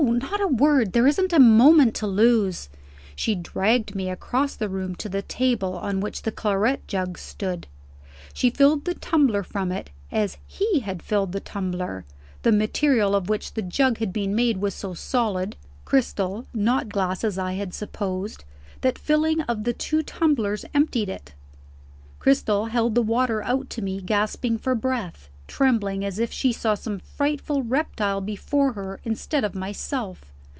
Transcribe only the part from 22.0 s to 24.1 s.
Cristel held the water out to me,